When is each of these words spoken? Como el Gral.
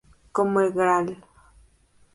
Como 0.31 0.61
el 0.61 0.71
Gral. 0.73 1.17